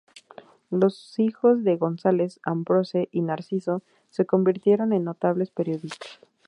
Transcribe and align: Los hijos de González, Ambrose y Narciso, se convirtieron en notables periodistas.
Los 0.71 1.19
hijos 1.19 1.63
de 1.63 1.77
González, 1.77 2.39
Ambrose 2.41 3.07
y 3.11 3.21
Narciso, 3.21 3.83
se 4.09 4.25
convirtieron 4.25 4.93
en 4.93 5.03
notables 5.03 5.51
periodistas. 5.51 6.19